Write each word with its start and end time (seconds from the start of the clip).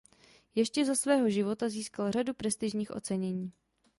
Ještě 0.55 0.85
za 0.85 0.95
svého 0.95 1.29
života 1.29 1.69
získal 1.69 2.11
řadu 2.11 2.33
prestižních 2.33 2.91
ocenění. 2.91 3.51